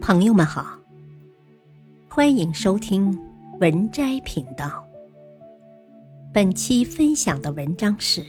[0.00, 0.80] 朋友们好，
[2.08, 3.16] 欢迎收听
[3.60, 4.88] 文摘频道。
[6.32, 8.24] 本期分享的文章是：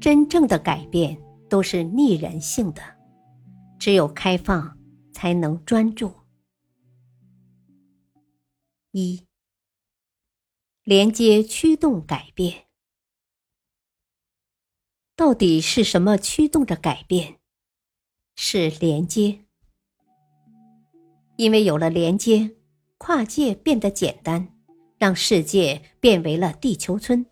[0.00, 1.16] 真正的改变
[1.48, 2.82] 都是逆人性的，
[3.78, 4.76] 只有开放
[5.12, 6.12] 才能专注。
[8.90, 9.24] 一，
[10.82, 12.66] 连接驱动改变，
[15.14, 17.38] 到底是什么驱动着改变？
[18.34, 19.44] 是连接。
[21.42, 22.52] 因为有了连接，
[22.98, 24.46] 跨界变得简单，
[24.96, 27.26] 让世界变为了地球村。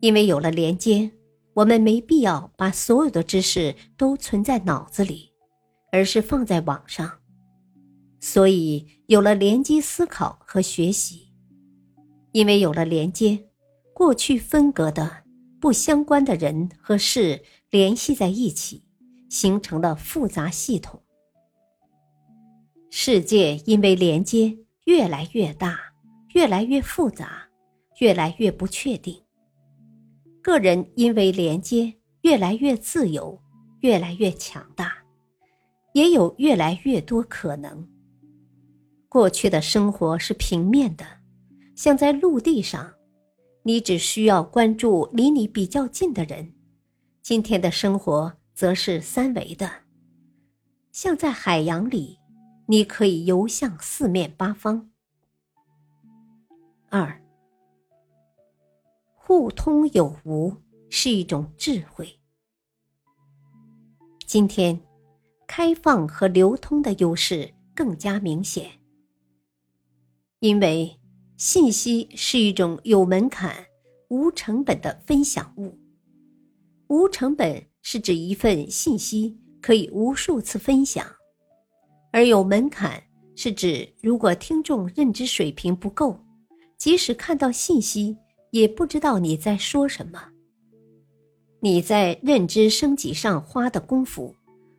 [0.00, 1.10] 因为有了连接，
[1.54, 5.30] 我们没必要把所有的知识都存在脑子里，
[5.90, 7.10] 而是放在网上。
[8.20, 11.32] 所以有了连接思考和学习。
[12.32, 13.46] 因为有了连接，
[13.94, 15.24] 过去分隔的
[15.58, 18.84] 不相关的人和事联系在一起，
[19.30, 21.00] 形成了复杂系统。
[22.96, 25.76] 世界因为连接越来越大，
[26.32, 27.42] 越来越复杂，
[27.98, 29.20] 越来越不确定。
[30.40, 33.36] 个人因为连接越来越自由，
[33.80, 34.94] 越来越强大，
[35.92, 37.84] 也有越来越多可能。
[39.08, 41.04] 过去的生活是平面的，
[41.74, 42.94] 像在陆地上，
[43.64, 46.46] 你只需要关注离你比较近的人；
[47.22, 49.68] 今天的生活则是三维的，
[50.92, 52.20] 像在海洋里。
[52.66, 54.90] 你可以游向四面八方。
[56.88, 57.22] 二，
[59.14, 60.56] 互通有无
[60.88, 62.20] 是一种智慧。
[64.26, 64.80] 今天，
[65.46, 68.80] 开放和流通的优势更加明显，
[70.38, 70.98] 因为
[71.36, 73.66] 信息是一种有门槛、
[74.08, 75.78] 无成本的分享物。
[76.88, 81.04] 无成本是指一份信息可以无数次分享。
[82.14, 83.02] 而有门槛
[83.34, 86.16] 是指，如果听众认知水平不够，
[86.78, 88.16] 即使看到信息，
[88.52, 90.28] 也不知道你在说什么。
[91.58, 94.32] 你在认知升级上花的功夫，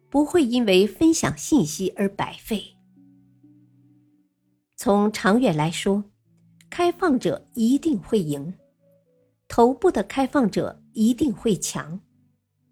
[0.09, 2.63] 不会因为分享信息而白费。
[4.77, 6.05] 从长远来说，
[6.69, 8.53] 开放者一定会赢，
[9.49, 11.99] 头部的开放者一定会强。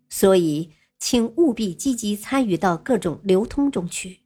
[0.09, 4.22] 所以，请务必积极参与到各种流通中去。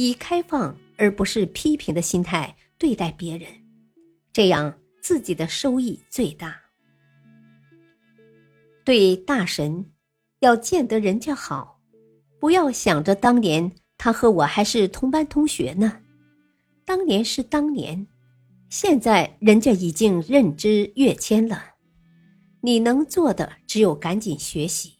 [0.00, 3.46] 以开放而不是批评的心态对待别人，
[4.32, 6.58] 这样自己的收益最大。
[8.82, 9.84] 对大神，
[10.38, 11.78] 要见得人家好，
[12.38, 16.00] 不要想着当年他和我还是同班同学呢。
[16.86, 18.06] 当年是当年，
[18.70, 21.62] 现在人家已经认知跃迁了，
[22.62, 24.94] 你能做的只有赶紧学习。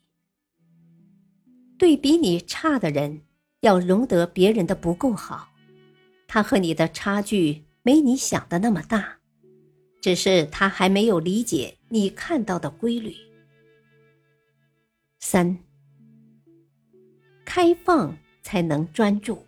[1.79, 3.23] 对比你差的人。
[3.61, 5.49] 要容得别人的不够好，
[6.27, 9.19] 他和你的差距没你想的那么大，
[10.01, 13.15] 只是他还没有理解你看到的规律。
[15.19, 15.59] 三，
[17.45, 19.45] 开放才能专注。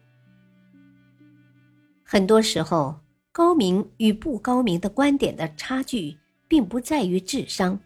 [2.05, 3.01] 很多时候，
[3.33, 7.81] 高明与不高明的观点的差距，并不在于智商，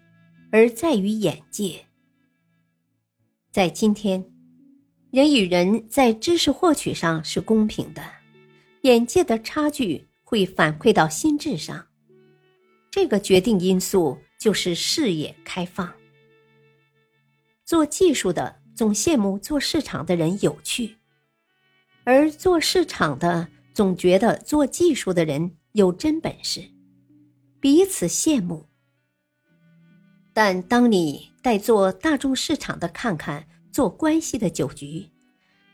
[0.51, 1.87] 而在于眼界。
[3.53, 4.36] 在今天。
[5.17, 8.03] 人与人在知识获取上是公平的，
[8.83, 11.87] 眼界的差距会反馈到心智上，
[12.91, 15.91] 这个决定因素就是视野开放。
[17.65, 20.99] 做技术的总羡慕做市场的人有趣，
[22.05, 26.63] 而做市场的总觉得做技术的人有真本事，
[27.59, 28.67] 彼此羡慕。
[30.35, 33.49] 但当你带做大众市场的看看。
[33.77, 35.07] 做关系的酒局，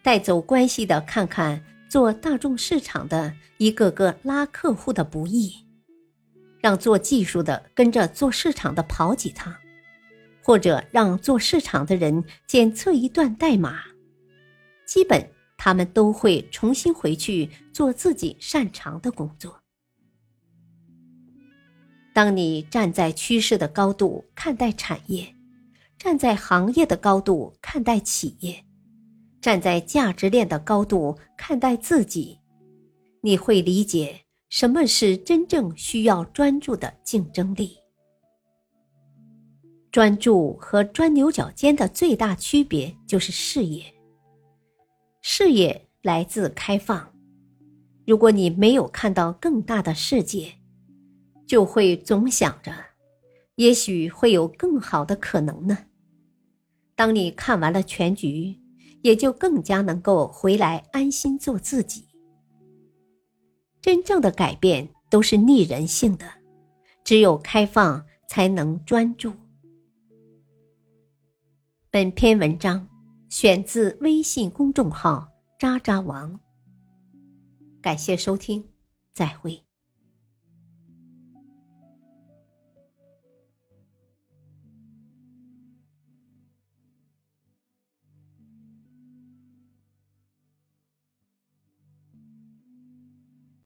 [0.02, 5.54] 带走关系的看看做大众市场的一个个拉客户的不易，
[6.60, 9.54] 让做技术的跟着做市场的跑几趟，
[10.42, 13.84] 或者让做市场的人检测一段代码，
[14.84, 15.24] 基本
[15.56, 19.60] 他们都会重新回去做自己擅长的工作。
[22.12, 25.32] 当你站在趋势的高度看待产业。
[26.02, 28.64] 站在行业的高度看待企业，
[29.40, 32.40] 站在价值链的高度看待自己，
[33.20, 37.76] 你会理解什么是真正需要专注的竞争力。
[39.92, 43.84] 专注和钻牛角尖的最大区别就是视野。
[45.20, 47.14] 视野来自开放。
[48.04, 50.52] 如果你没有看到更大的世界，
[51.46, 52.74] 就会总想着，
[53.54, 55.78] 也许会有更好的可能呢。
[56.94, 58.56] 当你看完了全局，
[59.02, 62.06] 也就更加能够回来安心做自己。
[63.80, 66.24] 真正的改变都是逆人性的，
[67.02, 69.32] 只有开放才能专注。
[71.90, 72.88] 本篇文章
[73.28, 75.28] 选自微信公众号
[75.58, 76.38] “渣渣王”，
[77.82, 78.64] 感谢收听，
[79.12, 79.62] 再会。